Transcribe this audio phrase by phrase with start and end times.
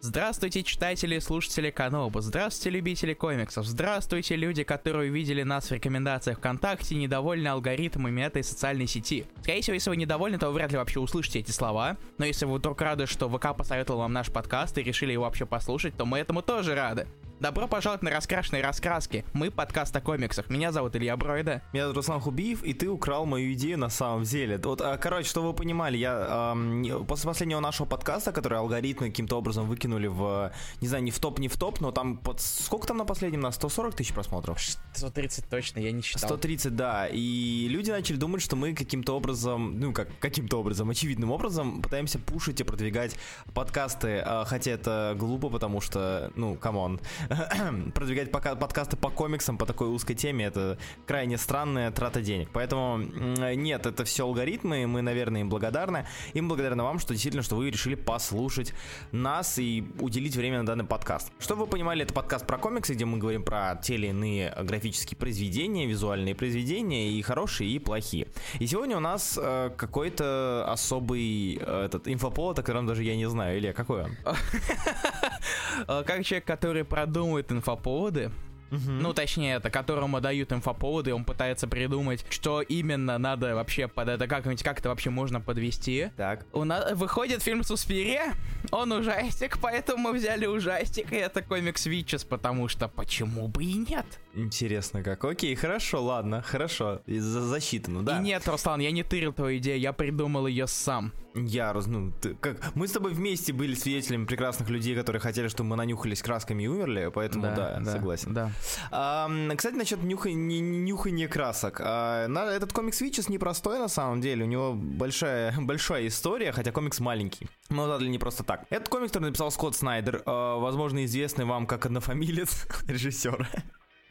[0.00, 2.20] Здравствуйте, читатели и слушатели Каноба.
[2.20, 3.66] Здравствуйте, любители комиксов.
[3.66, 9.26] Здравствуйте, люди, которые увидели нас в рекомендациях ВКонтакте недовольны алгоритмами этой социальной сети.
[9.42, 11.96] Скорее всего, если вы недовольны, то вы вряд ли вообще услышите эти слова.
[12.16, 15.46] Но если вы вдруг рады, что ВК посоветовал вам наш подкаст и решили его вообще
[15.46, 17.08] послушать, то мы этому тоже рады.
[17.40, 19.24] Добро пожаловать на раскрашенные раскраски.
[19.32, 20.50] Мы подкаст о комиксах.
[20.50, 21.62] Меня зовут Илья Бройда.
[21.72, 24.58] Меня зовут Руслан Хубиев, и ты украл мою идею на самом деле.
[24.58, 29.36] Вот, а, короче, что вы понимали, я эм, после последнего нашего подкаста, который алгоритмы каким-то
[29.36, 32.88] образом выкинули в, не знаю, не в топ, не в топ, но там под сколько
[32.88, 33.40] там на последнем?
[33.40, 34.58] На 140 тысяч просмотров?
[34.94, 36.28] 130 точно, я не считал.
[36.28, 37.06] 130, да.
[37.06, 42.18] И люди начали думать, что мы каким-то образом, ну как, каким-то образом, очевидным образом пытаемся
[42.18, 43.14] пушить и продвигать
[43.54, 47.00] подкасты, а, хотя это глупо, потому что, ну, come on,
[47.94, 52.48] продвигать пока подкасты по комиксам по такой узкой теме это крайне странная трата денег.
[52.52, 56.06] Поэтому нет, это все алгоритмы, мы, наверное, им благодарны.
[56.32, 58.72] Им благодарны вам, что действительно, что вы решили послушать
[59.12, 61.30] нас и уделить время на данный подкаст.
[61.38, 65.18] Чтобы вы понимали, это подкаст про комиксы, где мы говорим про те или иные графические
[65.18, 68.28] произведения, визуальные произведения, и хорошие, и плохие.
[68.58, 73.28] И сегодня у нас э, какой-то особый э, этот инфоповод, о котором даже я не
[73.28, 73.58] знаю.
[73.58, 74.16] Илья, какой он?
[75.86, 76.84] Как человек, который
[77.18, 78.30] продумывает инфоповоды,
[78.70, 78.90] Угу.
[79.00, 84.26] Ну, точнее, это которому дают инфоповоды, он пытается придумать, что именно надо вообще под это,
[84.26, 86.10] как, как это вообще можно подвести.
[86.18, 86.44] Так.
[86.52, 88.34] У нас выходит фильм Суспирия,
[88.70, 93.72] он ужастик, поэтому мы взяли ужастик, и это комикс Вичес, потому что почему бы и
[93.72, 94.04] нет?
[94.34, 95.24] Интересно как.
[95.24, 97.00] Окей, хорошо, ладно, хорошо.
[97.06, 98.18] Засчитано, да.
[98.18, 101.14] И нет, Руслан, я не тырил твою идею, я придумал ее сам.
[101.46, 105.70] Я, ну, ты, как, мы с тобой вместе были свидетелями прекрасных людей, которые хотели, чтобы
[105.70, 108.34] мы нанюхались красками и умерли, поэтому да, да, да согласен.
[108.34, 108.50] Да.
[108.90, 111.80] А, кстати, насчет нюха, нюхания красок.
[111.84, 116.72] А, на, этот комикс Вичес непростой на самом деле, у него большая, большая история, хотя
[116.72, 117.48] комикс маленький.
[117.70, 118.64] Но дали не просто так.
[118.70, 123.48] Этот комикс, который написал Скотт Снайдер, а, возможно, известный вам как однофамилец режиссера.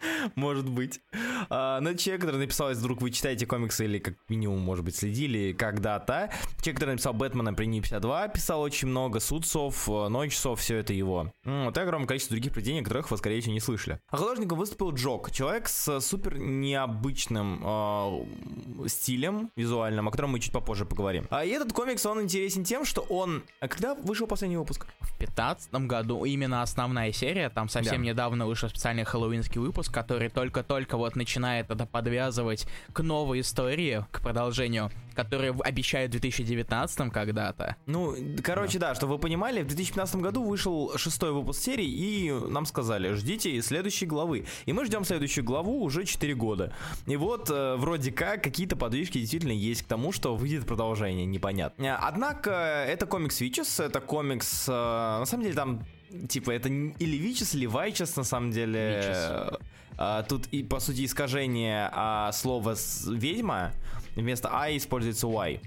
[0.36, 1.02] Может быть.
[1.50, 4.96] А, но человек, который написал, если вдруг вы читаете комиксы или как минимум, может быть,
[4.96, 6.32] следили когда-то.
[6.62, 9.20] Человек, который написал Бэтмена при 52, писал очень много.
[9.20, 11.34] Судцов, э, Ночсов, все это его.
[11.44, 14.00] Вот и огромное количество других произведений, которых вы, скорее всего, не слышали.
[14.10, 15.32] А художником выступил Джок.
[15.32, 21.26] Человек с супер необычным э, стилем визуальным, о котором мы чуть попозже поговорим.
[21.30, 23.44] А и этот комикс, он интересен тем, что он...
[23.60, 24.88] А когда вышел последний выпуск?
[25.02, 27.50] В 15 году именно основная серия.
[27.50, 28.10] Там совсем да.
[28.10, 34.22] недавно вышел специальный хэллоуинский выпуск, который только-только вот начинает это подвязывать к новой истории, к
[34.22, 37.76] продолжению, который обещают в 2019 когда-то.
[37.86, 38.90] Ну, короче, да.
[38.90, 43.62] да, чтобы вы понимали, в 2015 году вышел шестой выпуск серии, и нам сказали, ждите
[43.62, 44.46] следующей главы.
[44.66, 46.74] И мы ждем следующую главу уже 4 года.
[47.06, 51.98] И вот, э, вроде как, какие-то подвижки действительно есть к тому, что выйдет продолжение, непонятно.
[51.98, 55.86] Однако, это комикс Вичес, это комикс, э, на самом деле, там
[56.30, 58.98] типа это или Вичес, или Вайчес, на самом деле.
[58.98, 59.60] Вичес.
[59.98, 62.76] А, тут и по сути искажение а, слова
[63.08, 63.74] ведьма
[64.16, 65.60] вместо I используется Y.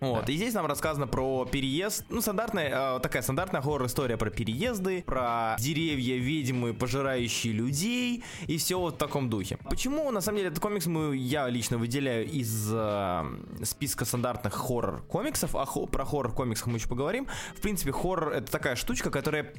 [0.00, 0.32] Вот, да.
[0.32, 5.56] и здесь нам рассказано про переезд, ну, стандартная, э, такая стандартная хоррор-история про переезды, про
[5.58, 9.58] деревья, ведьмы, пожирающие людей, и все вот в таком духе.
[9.68, 13.24] Почему, на самом деле, этот комикс мы, я лично выделяю из э,
[13.62, 17.26] списка стандартных хоррор-комиксов, а хо, про хоррор-комиксах мы еще поговорим.
[17.54, 19.52] В принципе, хоррор— это такая штучка, которая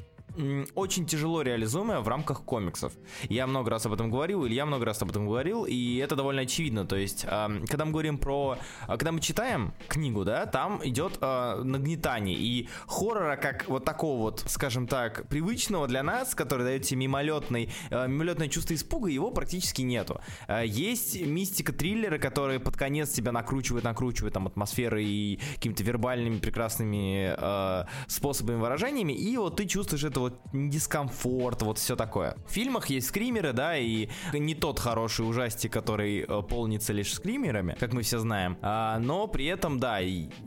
[0.74, 2.92] очень тяжело реализуемая в рамках комиксов.
[3.28, 6.16] Я много раз об этом говорил, или я много раз об этом говорил, и это
[6.16, 6.86] довольно очевидно.
[6.86, 8.56] То есть, э, когда мы говорим про...
[8.86, 12.36] А, когда мы читаем книгу, да, там идет э, нагнетание.
[12.36, 17.70] И хоррора, как вот такого вот, скажем так, привычного для нас, который дает тебе мимолетный,
[17.90, 20.20] э, мимолетное чувство испуга, его практически нету.
[20.48, 26.38] Э, есть мистика триллеры, которые под конец тебя накручивают, накручивают там атмосферой и какими-то вербальными
[26.38, 32.36] прекрасными э, способами выражениями, и вот ты чувствуешь это вот дискомфорт, вот все такое.
[32.46, 37.76] В фильмах есть скримеры, да, и не тот хороший ужастик, который э, полнится лишь скримерами,
[37.78, 40.00] как мы все знаем, а, но при этом, да,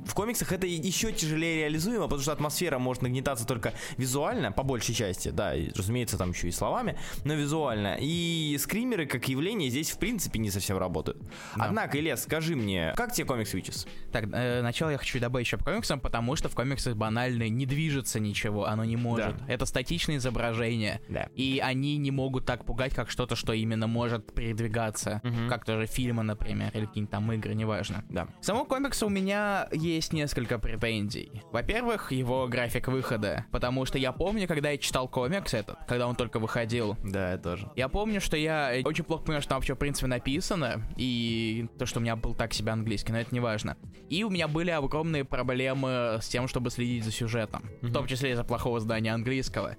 [0.06, 4.96] в комиксах это еще тяжелее реализуемо, потому что атмосфера может нагнетаться только визуально, по большей
[4.96, 7.98] части, да, и, разумеется, там еще и словами, но визуально.
[8.00, 11.22] И скримеры как явление здесь в принципе не совсем работают.
[11.56, 11.66] Да.
[11.66, 13.88] Однако, Илья, скажи мне, как тебе комикс Witches?
[14.12, 17.66] Так, э, начало я хочу добавить еще по комиксам, потому что в комиксах банально не
[17.66, 19.38] движется ничего, оно не может.
[19.38, 19.54] Да.
[19.54, 21.02] Это статичные изображения.
[21.10, 21.30] Да.
[21.36, 25.22] И они не могут так пугать, как что-то, что именно может передвигаться.
[25.24, 25.50] Мгм.
[25.50, 28.04] Как тоже фильмы, например, или какие-нибудь там игры, неважно.
[28.10, 28.26] Да.
[28.26, 31.42] К самому комиксу у меня есть несколько претензий.
[31.52, 33.46] Во-первых, его график выхода.
[33.52, 37.38] Потому что я помню, когда я читал комикс этот, когда он только выходил, Да, я
[37.38, 37.70] тоже.
[37.76, 41.68] я помню, что я э, очень плохо понял, что там вообще в принципе написано, и
[41.78, 43.78] то, что у меня был так себе английский, но это не важно.
[44.10, 48.32] И у меня были огромные проблемы с тем, чтобы следить за сюжетом, в том числе
[48.32, 49.76] из-за плохого здания английского.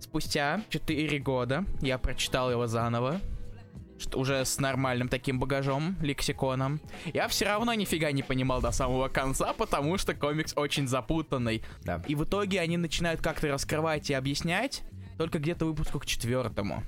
[0.00, 3.20] Спустя 4 года я прочитал его заново,
[3.98, 6.80] что- уже с нормальным таким багажом, лексиконом.
[7.12, 11.62] Я все равно нифига не понимал до самого конца, потому что комикс очень запутанный.
[11.82, 12.02] Да.
[12.08, 14.82] И в итоге они начинают как-то раскрывать и объяснять
[15.16, 16.82] только где-то выпуску к четвертому.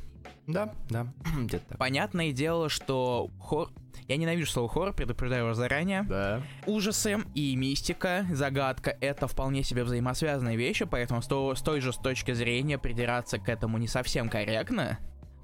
[0.46, 1.06] Да, да.
[1.38, 1.76] Где-то.
[1.76, 3.70] Понятное дело, что хор...
[4.08, 6.02] Я ненавижу слово хоррор, предупреждаю вас заранее.
[6.02, 6.42] Да.
[6.66, 11.92] Ужасы и мистика, загадка— это вполне себе взаимосвязанные вещи, поэтому с, то- с той же
[11.92, 14.98] с точки зрения придираться к этому не совсем корректно,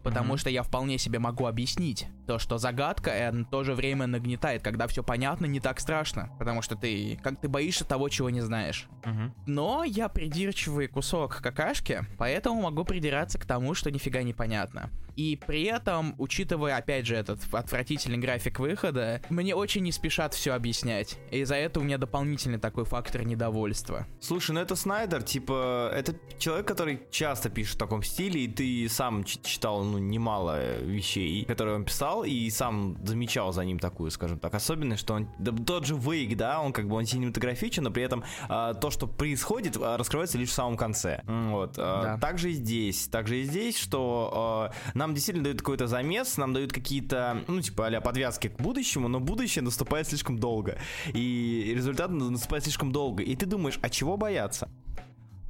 [0.06, 0.38] потому Мгм.
[0.38, 4.62] что я вполне себе могу объяснить то, что загадка э, в то же время нагнетает,
[4.62, 8.40] когда все понятно, не так страшно, потому что ты как ты боишься того, чего не
[8.40, 8.88] знаешь.
[9.04, 9.34] Мгм.
[9.46, 14.90] Но я придирчивый кусок какашки, поэтому могу придираться к тому, что нифига не понятно.
[15.16, 20.52] И при этом, учитывая, опять же, этот отвратительный график выхода, мне очень не спешат все
[20.52, 21.18] объяснять.
[21.30, 24.06] И из-за этого у меня дополнительный такой фактор недовольства.
[24.20, 28.88] Слушай, ну это Снайдер, типа, это человек, который часто пишет в таком стиле, и ты
[28.90, 34.38] сам читал, ну, немало вещей, которые он писал, и сам замечал за ним такую, скажем
[34.38, 37.90] так, особенность, что он, да, тот же Вейк, да, он как бы, он синематографичен, но
[37.90, 41.22] при этом а, то, что происходит, а, раскрывается лишь в самом конце.
[41.26, 41.74] Вот.
[41.78, 42.18] а, Да.
[42.18, 46.72] Также и здесь, также и здесь, что а, нам действительно дают какой-то замес, нам дают
[46.72, 50.78] какие-то, ну, типа, а подвязки к будущему, но будущее наступает слишком долго,
[51.12, 54.68] и результат наступает слишком долго, и ты думаешь, а чего бояться?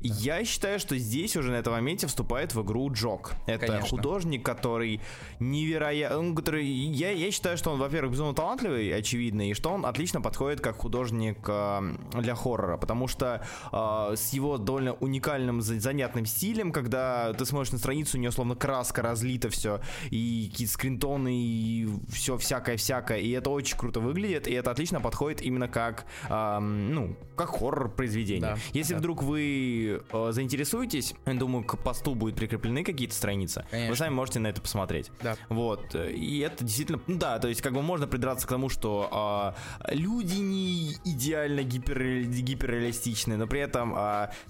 [0.00, 3.34] Я считаю, что здесь уже на этом моменте вступает в игру Джок.
[3.46, 3.88] Это Конечно.
[3.88, 5.00] художник, который
[5.40, 6.34] невероятно...
[6.34, 6.66] Который...
[6.66, 10.76] Я, я считаю, что он, во-первых, безумно талантливый, очевидно, и что он отлично подходит как
[10.76, 17.32] художник э, для хоррора, потому что э, с его довольно уникальным, за- занятным стилем, когда
[17.32, 22.36] ты смотришь на страницу, у нее словно краска разлита все, и какие-то скринтоны, и все
[22.36, 27.50] всякое-всякое, и это очень круто выглядит, и это отлично подходит именно как, э, ну, как
[27.58, 28.54] хоррор произведение.
[28.54, 28.98] Да, Если да.
[29.00, 33.90] вдруг вы э, заинтересуетесь, думаю, к посту будут прикреплены какие-то страницы, Конечно.
[33.90, 35.10] вы сами можете на это посмотреть.
[35.22, 35.36] Да.
[35.48, 38.68] Вот, э, и это действительно, ну да, то есть как бы можно придраться к тому,
[38.68, 39.54] что а,
[39.88, 43.96] люди не идеально гипер, гиперреалистичны, но при этом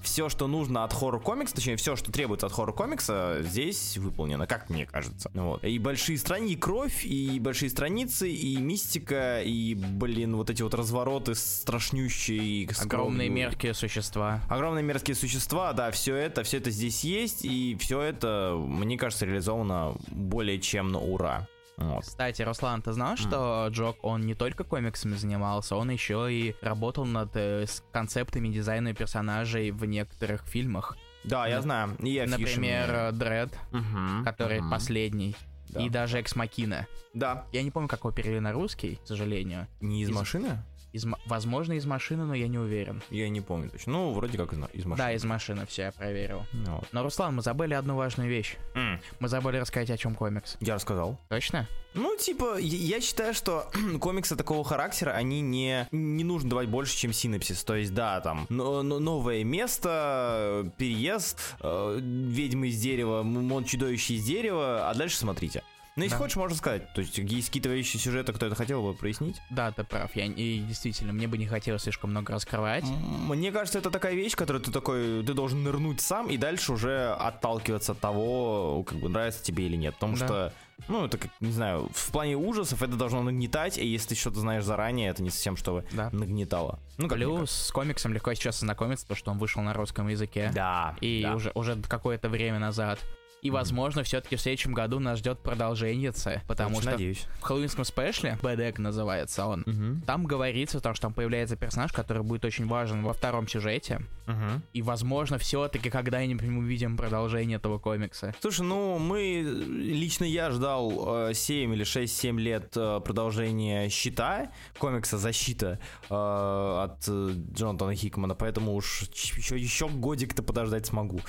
[0.00, 4.86] все, что нужно от хоррор-комикса, точнее, все, что требуется от хоррор-комикса, здесь выполнено, как мне
[4.86, 5.30] кажется.
[5.34, 5.64] Вот.
[5.64, 10.74] И большие страницы, и кровь, и большие страницы, и мистика, и, блин, вот эти вот
[10.74, 12.68] развороты страшнющие.
[12.80, 14.40] Огромные меркие существа.
[14.48, 15.25] Огромные мерзкие существа,
[15.72, 20.92] да, все это, все это здесь есть, и все это, мне кажется, реализовано более чем
[20.92, 21.46] на ура.
[21.76, 22.04] Вот.
[22.04, 27.04] Кстати, Руслан, ты знал, что Джок, он не только комиксами занимался, он еще и работал
[27.04, 30.96] над э, концептами дизайна персонажей в некоторых фильмах.
[31.24, 31.96] Да, я На- знаю.
[32.00, 32.24] И.
[32.26, 34.70] Например, э, Дред, Мгм, который мгм.
[34.70, 35.36] последний.
[35.68, 35.82] Да.
[35.82, 36.86] И даже Экс Макина.
[37.12, 37.44] Да.
[37.52, 39.66] Я не помню, как его перевели на русский, к сожалению.
[39.80, 40.62] Не из Из- машины?
[40.96, 43.02] Из, возможно, из машины, но я не уверен.
[43.10, 43.92] Я не помню точно.
[43.92, 44.96] Ну, вроде как из, из машины.
[44.96, 46.44] Да, из машины, все, я проверил.
[46.52, 46.88] Ну, вот.
[46.92, 48.56] Но, Руслан, мы забыли одну важную вещь.
[48.74, 50.56] М, Мы забыли рассказать, о чем комикс.
[50.60, 51.18] Я рассказал.
[51.28, 51.68] Точно?
[51.94, 53.70] Ну, типа, я считаю, что
[54.00, 57.62] комиксы такого характера, они не, не нужно давать больше, чем синапсис.
[57.64, 64.14] То есть, да, там, но- но- новое место, переезд, э, ведьмы из дерева, мон чудовище
[64.14, 65.62] из дерева, а дальше смотрите.
[65.96, 66.18] Ну, если Да.
[66.22, 66.92] хочешь, можно сказать.
[66.92, 69.36] То есть, есть какие-то вещи сюжета, кто это хотел бы прояснить?
[69.48, 70.14] Да, ты прав.
[70.14, 72.84] Я, и действительно, мне бы не хотелось слишком много раскрывать.
[72.84, 77.12] Мне кажется, это такая вещь, которую ты такой, ты должен нырнуть сам и дальше уже
[77.14, 79.94] отталкиваться от того, как бы нравится тебе или нет.
[79.94, 80.26] Потому Да.
[80.26, 80.52] что,
[80.88, 84.38] ну, это как, не знаю, в плане ужасов это должно нагнетать, и если ты что-то
[84.40, 86.10] знаешь заранее, это не совсем чтобы Да.
[86.12, 86.78] нагнетало.
[86.98, 90.50] Ну, как Плюс с комиксом легко сейчас ознакомиться, потому что он вышел на русском языке.
[90.54, 90.94] Да.
[91.00, 91.34] И да.
[91.34, 92.98] уже, уже какое-то время назад.
[93.42, 96.12] И, возможно, все-таки в следующем году нас ждет продолжение,
[96.48, 97.26] потому Очень что надеюсь.
[97.40, 100.00] в хэллоуинском спешле, Бэдек называется он, Мгм.
[100.02, 104.00] там говорится о том, что там появляется персонаж, который будет очень важен во втором сюжете.
[104.26, 104.62] Мгм.
[104.72, 108.34] И, возможно, все-таки когда-нибудь мы увидим продолжение этого комикса.
[108.40, 115.18] Слушай, ну мы, лично я ждал э, 7 или 6-7 лет э, продолжения «Щита», комикса
[115.18, 115.78] «Защита»
[116.10, 121.20] э, от э, Джонатана Хикмана, поэтому уж еще, еще годик-то подождать смогу.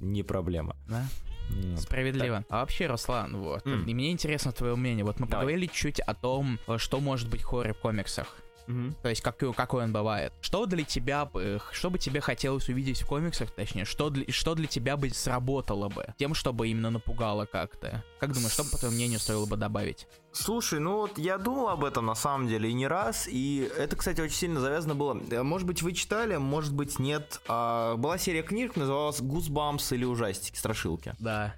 [0.00, 0.76] Не проблема.
[0.88, 1.04] Да?
[1.50, 1.80] Вот.
[1.80, 2.44] Справедливо.
[2.48, 3.66] А вообще, Руслан, вот.
[3.66, 3.84] М.
[3.86, 5.04] И мне интересно твое мнение.
[5.04, 5.44] Вот мы Давай.
[5.44, 8.36] поговорили чуть о том, э, что может быть хоррор в комиксах.
[8.68, 8.94] Угу.
[9.02, 10.32] То есть как, какой он бывает.
[10.40, 11.28] Что для тебя,
[11.72, 15.88] что бы тебе хотелось увидеть в комиксах, точнее, что для, что для тебя бы сработало
[15.88, 18.04] бы тем, чтобы именно напугало как-то?
[18.20, 20.06] Как думаешь, что, по твоему мнению, стоило бы добавить?
[20.32, 23.96] Слушай, ну вот я думал об этом на самом деле и не раз, и это,
[23.96, 25.18] кстати, очень сильно завязано было.
[25.30, 27.40] Э, может быть, вы читали, может быть, нет.
[27.48, 31.14] А, была серия книг, называлась «Гусбамс» или «Ужастики», «Страшилки».
[31.18, 31.54] Да.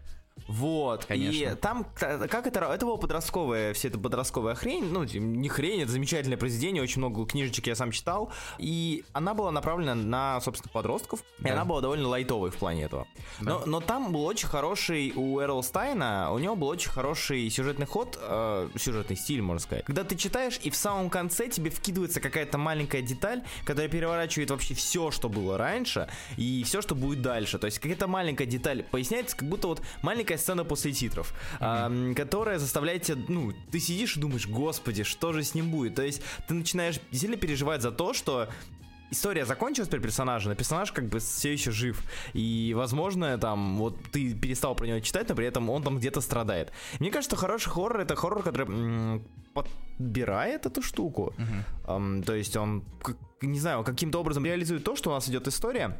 [0.48, 1.52] Вот, Конечно.
[1.52, 5.92] и там, как это, это была подростковая, вся эта подростковая хрень, ну, не хрень, это
[5.92, 11.22] замечательное произведение, очень много книжечек я сам читал, и она была направлена на, собственно, подростков,
[11.38, 11.48] да.
[11.48, 13.06] и она была довольно лайтовой в плане этого.
[13.40, 13.50] Да.
[13.50, 17.86] Но, но там был очень хороший, у Эрл Стайна, у него был очень хороший сюжетный
[17.86, 22.20] ход, э, сюжетный стиль, можно сказать, когда ты читаешь, и в самом конце тебе вкидывается
[22.20, 27.58] какая-то маленькая деталь, которая переворачивает вообще все, что было раньше, и все, что будет дальше,
[27.58, 32.12] то есть какая-то маленькая деталь поясняется, как будто вот маленькая сцена после титров, mm-hmm.
[32.12, 35.94] а, которая заставляет тебя, ну, ты сидишь и думаешь, господи, что же с ним будет?
[35.94, 38.48] То есть ты начинаешь сильно переживать за то, что
[39.10, 42.02] история закончилась при персонаже, но персонаж как бы все еще жив.
[42.32, 46.20] И, возможно, там, вот ты перестал про него читать, но при этом он там где-то
[46.20, 46.72] страдает.
[46.98, 51.34] Мне кажется, хороший хоррор это хоррор, который м- подбирает эту штуку.
[51.36, 51.96] Uh-huh.
[51.96, 55.48] Um, то есть он, как, не знаю, каким-то образом реализует то, что у нас идет
[55.48, 55.98] история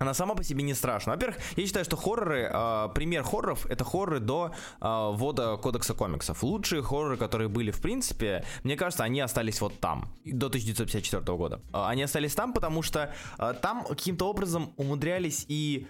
[0.00, 1.12] она сама по себе не страшна.
[1.12, 6.42] Во-первых, я считаю, что хорроры, э, пример хорроров, это хорроры до э, ввода кодекса комиксов.
[6.42, 11.60] Лучшие хорроры, которые были в принципе, мне кажется, они остались вот там, до 1954 года.
[11.72, 15.86] Э, они остались там, потому что э, там каким-то образом умудрялись и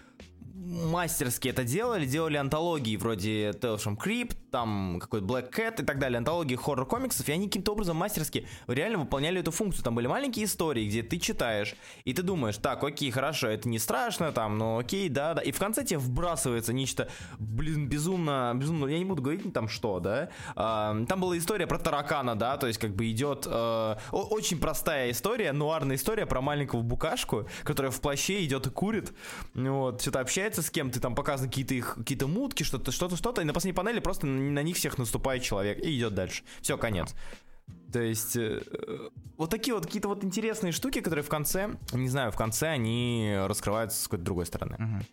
[0.61, 5.99] мастерски это делали, делали антологии вроде Tales from Crypt, там какой-то Black Cat и так
[5.99, 9.85] далее, антологии хоррор-комиксов, и они каким-то образом мастерски реально выполняли эту функцию.
[9.85, 11.75] Там были маленькие истории, где ты читаешь,
[12.05, 15.51] и ты думаешь, так, окей, хорошо, это не страшно, там, ну окей, да, да, и
[15.51, 20.29] в конце тебе вбрасывается нечто, блин, безумно, безумно, я не буду говорить там что, да,
[20.57, 25.11] а, там была история про таракана, да, то есть как бы идет а, очень простая
[25.11, 29.13] история, нуарная история про маленького букашку, которая в плаще идет и курит,
[29.55, 33.41] вот, что-то общается общается с кем-то, там показаны какие-то их какие-то мутки, что-то, что-то, что-то,
[33.41, 36.43] и на последней панели просто на них всех наступает человек и идет дальше.
[36.61, 37.15] Все, конец.
[37.93, 38.61] То есть, э,
[39.37, 43.37] вот такие вот какие-то вот интересные штуки, которые в конце, не знаю, в конце они
[43.47, 44.75] раскрываются с какой-то другой стороны.
[44.75, 45.05] Угу.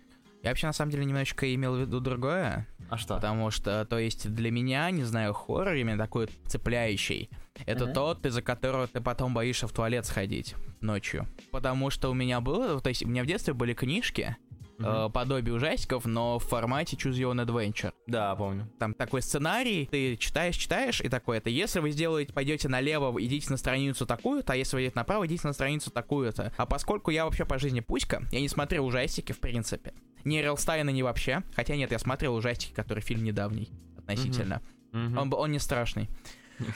[0.43, 2.67] Я вообще на самом деле немножечко имел в виду другое.
[2.89, 3.15] А что?
[3.15, 7.29] Потому что, то есть, для меня, не знаю, хоррор именно такой цепляющий.
[7.65, 7.93] Это uh-huh.
[7.93, 11.27] тот, из-за которого ты потом боишься в туалет сходить ночью.
[11.51, 14.37] Потому что у меня было, то есть, у меня в детстве были книжки,
[14.77, 15.07] mm-hmm.
[15.07, 17.93] э, подобие ужастиков, но в формате Choose Your Own Adventure.
[18.07, 18.69] Да, помню.
[18.79, 23.49] Там такой сценарий, ты читаешь, читаешь, и такой это, если вы сделаете, пойдете налево, идите
[23.49, 26.53] на страницу такую-то, а если вы идете направо, идите на страницу такую-то.
[26.57, 29.93] А поскольку я вообще по жизни пуська, я не смотрел ужастики, в принципе.
[30.23, 31.43] Ни Релстайна, ни вообще.
[31.55, 34.61] Хотя нет, я смотрел ужастики, который фильм недавний относительно.
[34.91, 35.13] Mm-hmm.
[35.13, 35.19] Mm-hmm.
[35.19, 36.09] Он, он не страшный.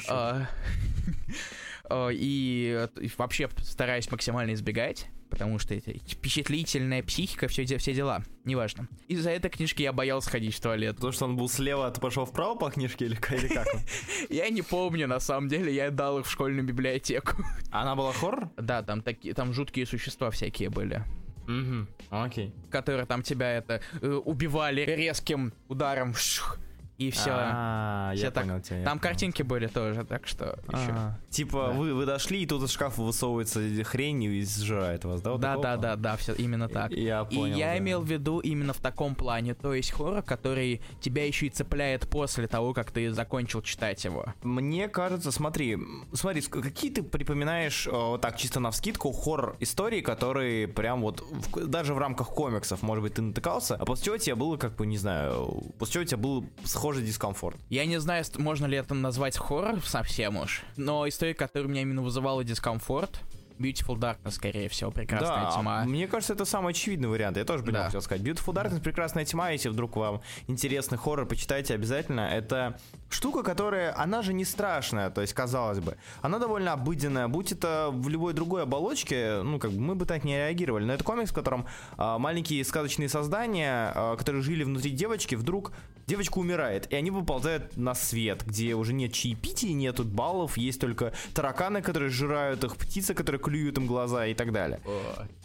[0.09, 0.47] А,
[1.89, 8.87] а, и вообще стараюсь максимально избегать потому что это впечатлительная психика, все, все дела, неважно.
[9.07, 10.95] Из-за этой книжки я боялся ходить в туалет.
[10.95, 13.67] Потому что он был слева, а ты пошел вправо по книжке или, или как?
[14.29, 17.43] Я не помню, на самом деле, я дал их в школьную библиотеку.
[17.71, 18.51] Она была хоррор?
[18.57, 21.03] Да, там такие, там жуткие существа всякие были.
[21.45, 22.53] Угу, окей.
[22.69, 26.13] Которые там тебя это э, убивали резким ударом.
[26.13, 26.59] Шух,
[27.01, 27.31] и все.
[27.33, 28.43] А, я так.
[28.43, 28.83] понял тебя.
[28.83, 31.15] Там картинки были тоже, так что еще.
[31.29, 35.37] Типа вы вы дошли и тут из шкафа высовывается хрень и сжирает вас, да?
[35.37, 36.91] Да, да, да, да, все именно так.
[36.91, 37.55] Я понял.
[37.55, 41.47] И я имел в виду именно в таком плане, то есть хоррор, который тебя еще
[41.47, 44.25] и цепляет после того, как ты закончил читать его.
[44.43, 45.77] Мне кажется, смотри,
[46.13, 47.87] смотри, какие ты припоминаешь,
[48.21, 51.23] так чисто на вскидку, хоррор истории, которые прям вот
[51.65, 54.75] даже в рамках комиксов, может быть, ты натыкался, а после чего у тебя было как
[54.75, 57.57] бы не знаю, после чего у тебя был схожий похожий дискомфорт.
[57.69, 62.01] Я не знаю, можно ли это назвать хоррор совсем уж, но история, которая меня именно
[62.01, 63.21] вызывала дискомфорт,
[63.59, 65.83] Beautiful Darkness, скорее всего, прекрасная да, тьма.
[65.85, 67.37] Мне кажется, это самый очевидный вариант.
[67.37, 67.85] Я тоже бы да.
[67.85, 68.23] хотел сказать.
[68.25, 69.51] Beautiful Darkness, прекрасная тьма.
[69.51, 72.21] Если вдруг вам интересный хоррор, почитайте обязательно.
[72.21, 72.79] Это
[73.13, 75.97] штука, которая, она же не страшная, то есть, казалось бы.
[76.21, 77.27] Она довольно обыденная.
[77.27, 80.85] Будь это в любой другой оболочке, ну, как бы мы бы так не реагировали.
[80.85, 81.65] Но это комикс, в котором
[81.97, 85.71] а, маленькие сказочные создания, а, которые жили внутри девочки, вдруг
[86.07, 91.13] девочка умирает, и они выползают на свет, где уже нет чаепития, нету баллов, есть только
[91.33, 94.81] тараканы, которые жирают их, птицы, которые клюют им глаза и так далее.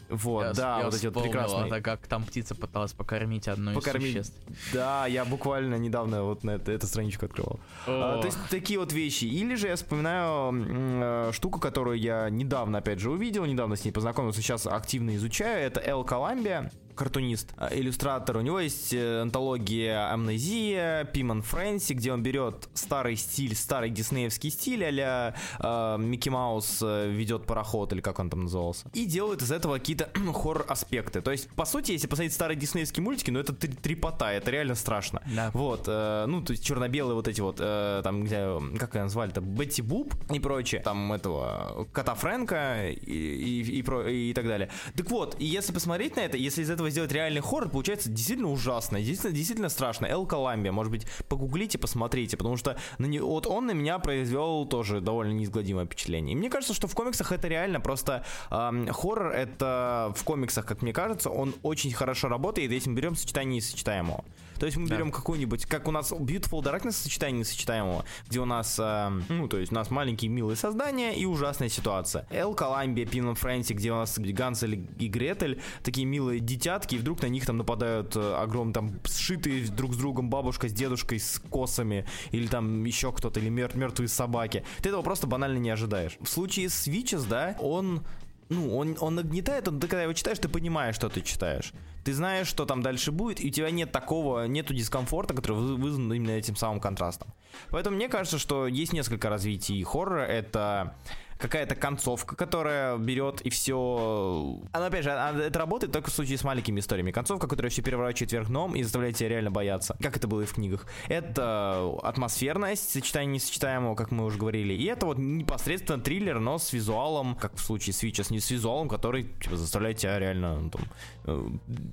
[0.08, 1.66] Вот, я, да, я вот эти вот прекрасные.
[1.66, 4.16] Это как там птица пыталась покормить одну покормить.
[4.16, 4.38] из существ.
[4.72, 7.58] Да, я буквально недавно вот на это, эту страничку открывал.
[7.86, 9.24] А, то есть такие вот вещи.
[9.24, 13.90] Или же я вспоминаю э, штуку, которую я недавно, опять же, увидел, недавно с ней
[13.90, 15.66] познакомился, сейчас активно изучаю.
[15.66, 16.70] Это Эл Коламбия.
[16.96, 18.38] Картунист, а, иллюстратор.
[18.38, 24.50] У него есть э, антология Амнезия, Пиман Фрэнси, где он берет старый стиль, старый диснеевский
[24.50, 29.42] стиль, а-ля э, Микки Маус э, ведет пароход, или как он там назывался, и делает
[29.42, 31.20] из этого какие-то хоррор-аспекты.
[31.20, 35.22] То есть, по сути, если посмотреть старые диснеевские мультики, ну это трепота, это реально страшно.
[35.34, 35.50] Да.
[35.52, 39.40] Вот, э, ну, то есть черно-белые вот эти вот, э, там, где, как ее назвали-то,
[39.40, 44.70] Бетти Буб и прочее, там этого кота Фрэнка и, и, и, про, и так далее.
[44.96, 48.50] Так вот, и если посмотреть на это, если из этого сделать реальный хоррор, получается действительно
[48.50, 50.06] ужасно, действительно, действительно страшно.
[50.06, 54.66] Эл Коламбия, может быть, погуглите, посмотрите, потому что на не, вот он на меня произвел
[54.66, 56.34] тоже довольно неизгладимое впечатление.
[56.34, 60.82] И мне кажется, что в комиксах это реально просто эм, хоррор, это в комиксах, как
[60.82, 64.24] мне кажется, он очень хорошо работает, если мы берем сочетание несочетаемого.
[64.58, 64.96] То есть мы да.
[64.96, 69.58] берем какую-нибудь, как у нас Beautiful Darkness сочетание несочетаемого, где у нас, э, ну, то
[69.58, 72.26] есть у нас маленькие милые создания и ужасная ситуация.
[72.30, 76.40] Эл Коламбия, Пин Фрэнси, где у нас Гансель и Гретель, такие милые
[76.76, 80.68] детятки, и вдруг на них там нападают э, огромные, там, сшитые друг с другом бабушка
[80.68, 84.64] с дедушкой с косами, или там еще кто-то, или мер- мертвые собаки.
[84.82, 86.16] Ты этого просто банально не ожидаешь.
[86.20, 88.02] В случае с Witches, да, он
[88.48, 91.72] ну, он, он нагнетает, он, ты когда его читаешь, ты понимаешь, что ты читаешь.
[92.04, 96.12] Ты знаешь, что там дальше будет, и у тебя нет такого, нету дискомфорта, который вызван
[96.12, 97.34] именно этим самым контрастом.
[97.70, 100.20] Поэтому мне кажется, что есть несколько развитий хоррора.
[100.20, 100.94] Это
[101.38, 104.60] какая-то концовка, которая берет и все...
[104.72, 107.10] Она, опять же, это работает только в случае с маленькими историями.
[107.10, 110.46] Концовка, которая все переворачивает вверх дном и заставляет тебя реально бояться, как это было и
[110.46, 110.86] в книгах.
[111.08, 114.74] Это атмосферность, сочетание несочетаемого, как мы уже говорили.
[114.74, 118.50] И это вот непосредственно триллер, но с визуалом, как в случае с Witches, не с
[118.50, 120.82] визуалом, который типа, заставляет тебя реально ну, там,
[121.24, 121.48] э,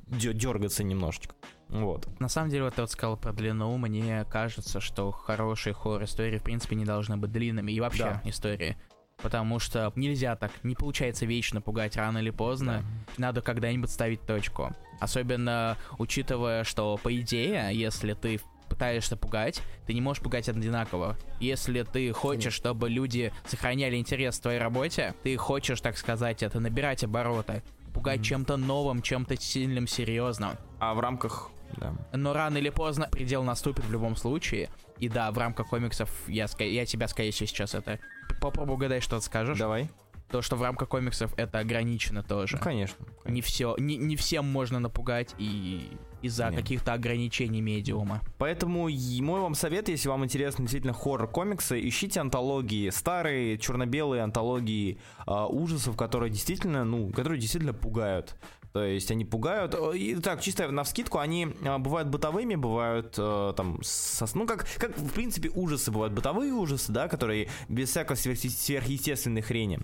[0.07, 1.35] дергаться немножечко.
[1.69, 2.07] Вот.
[2.19, 6.43] На самом деле, вот ты вот сказал про длину, мне кажется, что хорошие хоррор-истории, в
[6.43, 7.71] принципе, не должны быть длинными.
[7.71, 8.21] И вообще да.
[8.25, 8.77] истории
[9.23, 12.83] потому что нельзя так, не получается вечно пугать рано или поздно,
[13.17, 13.27] да.
[13.27, 14.75] надо когда-нибудь ставить точку.
[14.99, 21.17] Особенно учитывая, что по идее, если ты пытаешься пугать, ты не можешь пугать одинаково.
[21.39, 26.59] Если ты хочешь, чтобы люди сохраняли интерес в твоей работе, ты хочешь, так сказать, это
[26.59, 27.63] набирать обороты,
[27.93, 28.23] пугать mm-hmm.
[28.23, 30.51] чем-то новым, чем-то сильным, серьезным.
[30.79, 31.93] А в рамках да.
[32.13, 34.69] Но рано или поздно предел наступит в любом случае.
[35.03, 37.99] И да, в рамках комиксов я, я тебя, скорее всего, сейчас это
[38.39, 39.59] попробую угадать, что ты скажешь.
[39.59, 39.89] Давай.
[40.29, 42.55] То, что в рамках комиксов это ограничено тоже.
[42.55, 43.05] Ну, конечно.
[43.05, 43.29] конечно.
[43.29, 45.91] Не все, не, не всем можно напугать и
[46.21, 48.21] из-за каких-то ограничений медиума.
[48.37, 55.31] Поэтому мой вам совет, если вам интересны действительно хоррор-комиксы, ищите антологии, старые черно-белые антологии э,
[55.49, 58.37] ужасов, которые действительно, ну, которые действительно пугают.
[58.73, 59.75] То есть они пугают.
[59.93, 64.65] И так, чисто на вскидку, они а, бывают бытовыми, бывают э, там, со, ну, как,
[64.79, 69.79] как в принципе ужасы бывают бытовые ужасы, да, которые без всякой сверхъестественной хрени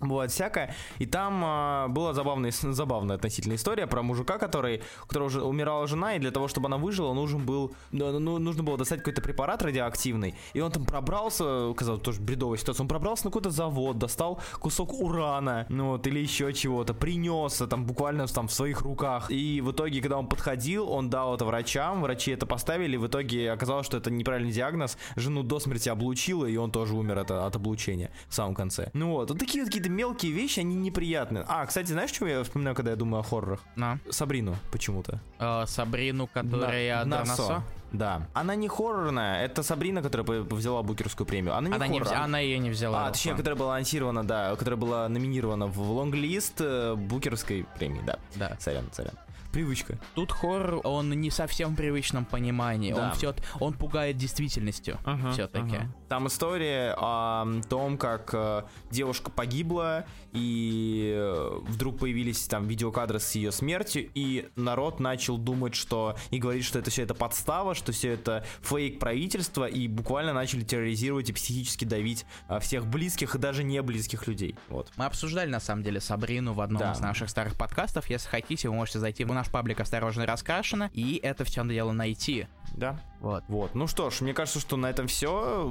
[0.00, 0.74] бывает всякое.
[0.98, 5.86] И там э, была забавная, забавная относительно история про мужика, который, у которого уже умирала
[5.86, 9.22] жена, и для того, чтобы она выжила, нужен был, ну, ну нужно было достать какой-то
[9.22, 10.34] препарат радиоактивный.
[10.54, 15.00] И он там пробрался, казалось, тоже бредовая ситуация, он пробрался на какой-то завод, достал кусок
[15.00, 19.30] урана, ну вот, или еще чего-то, принес там буквально там в своих руках.
[19.30, 23.52] И в итоге, когда он подходил, он дал это врачам, врачи это поставили, в итоге
[23.52, 27.56] оказалось, что это неправильный диагноз, жену до смерти облучила, и он тоже умер от, от
[27.56, 28.90] облучения в самом конце.
[28.92, 31.44] Ну вот, вот такие вот какие какие-то мелкие вещи, они неприятные.
[31.48, 33.60] А, кстати, знаешь, что я вспоминаю, когда я думаю о хоррорах?
[33.76, 33.98] На.
[34.10, 35.20] Сабрину почему-то.
[35.38, 37.62] Э, Сабрину, которая На, Насо.
[37.92, 38.26] Да.
[38.34, 41.54] Она не хоррорная, это Сабрина, которая взяла Букерскую премию.
[41.54, 42.12] Она не она, не вз...
[42.12, 43.06] она ее не взяла.
[43.06, 48.18] А, точнее, которая была анонсирована, да, которая была номинирована в лонглист э, Букерской премии, да.
[48.34, 48.56] Да.
[48.58, 49.14] Сорян, сорян
[49.56, 49.98] привычка.
[50.14, 52.92] Тут хоррор, он не совсем в привычном понимании.
[52.92, 53.06] Да.
[53.06, 55.76] Он все, он пугает действительностью uh-huh, все-таки.
[55.76, 56.05] Uh-huh.
[56.08, 63.34] Там история о том, как э, девушка погибла, и э, вдруг появились там видеокадры с
[63.34, 67.92] ее смертью, и народ начал думать, что и говорить, что это все это подстава, что
[67.92, 73.38] все это фейк правительства, и буквально начали терроризировать и психически давить э, всех близких и
[73.38, 74.54] даже не близких людей.
[74.68, 74.92] Вот.
[74.96, 76.92] Мы обсуждали на самом деле Сабрину в одном да.
[76.92, 78.10] из наших старых подкастов.
[78.10, 81.74] Если хотите, вы можете зайти в наш наш паблик осторожно раскрашено, и это все надо
[81.74, 82.46] дело найти.
[82.76, 83.00] Да.
[83.20, 83.44] Вот.
[83.48, 83.74] Вот.
[83.74, 85.68] Ну что ж, мне кажется, что на этом все.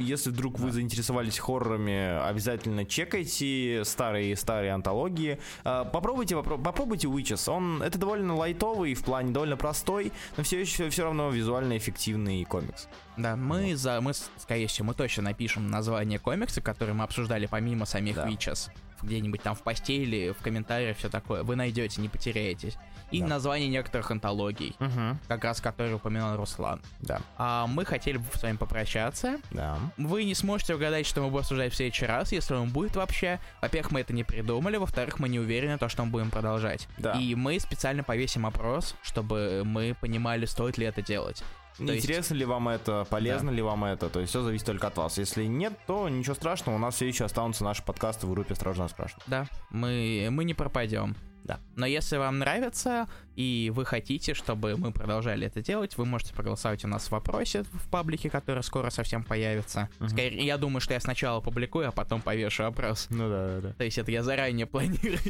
[0.00, 0.64] Если вдруг да.
[0.64, 5.38] вы заинтересовались хоррорами, обязательно чекайте старые-старые антологии.
[5.64, 7.50] А, попробуйте, попро- попробуйте Witches.
[7.50, 12.42] Он это довольно лайтовый, в плане довольно простой, но все еще все равно визуально эффективный
[12.44, 12.88] комикс.
[13.16, 13.78] Да, мы вот.
[13.78, 18.28] за мы, скорее всего, мы точно напишем название комикса, который мы обсуждали помимо самих да.
[18.28, 18.70] Witches
[19.02, 21.42] где-нибудь там в постели, в комментариях, все такое.
[21.42, 22.76] Вы найдете, не потеряетесь.
[23.10, 23.26] И да.
[23.28, 25.18] название некоторых антологий, угу.
[25.28, 26.80] как раз которые упоминал Руслан.
[27.00, 27.20] Да.
[27.38, 29.38] А мы хотели бы с вами попрощаться.
[29.52, 29.78] Да.
[29.96, 33.38] Вы не сможете угадать, что мы будем обсуждать в следующий раз, если он будет вообще.
[33.62, 36.88] Во-первых, мы это не придумали, во-вторых, мы не уверены, то, что мы будем продолжать.
[36.98, 37.12] Да.
[37.12, 41.44] И мы специально повесим опрос, чтобы мы понимали, стоит ли это делать.
[41.78, 44.86] То есть- Интересно ли вам это, полезно ли вам это, то есть все зависит только
[44.86, 45.18] от вас.
[45.18, 48.88] Если нет, то ничего страшного, у нас все еще останутся наши подкасты в группе «Осторожно,
[48.88, 49.24] спрашивают».
[49.26, 51.16] Да, мы, мы не пропадем.
[51.44, 51.60] Да.
[51.76, 56.84] Но если вам нравится и вы хотите, чтобы мы продолжали это делать, вы можете проголосовать
[56.84, 59.88] у нас в вопросе в паблике, который скоро совсем появится.
[60.00, 60.08] Мгм.
[60.08, 63.06] Скорее, я думаю, что я сначала публикую, а потом повешу опрос.
[63.10, 63.72] Ну да, да, да.
[63.74, 65.20] То есть это я заранее планирую.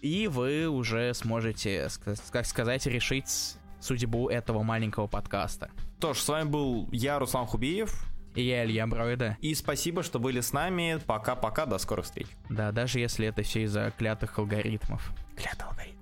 [0.00, 1.88] И вы уже сможете,
[2.32, 5.70] как сказать, решить судьбу этого маленького подкаста.
[5.98, 9.36] Что ж, с вами был я, Руслан Хубиев, И я Илья Броида.
[9.40, 11.00] и спасибо, что были с нами.
[11.06, 12.28] Пока-пока, до скорых встреч.
[12.48, 15.10] Да, даже если это все из-за клятых алгоритмов.
[15.36, 15.66] Клятых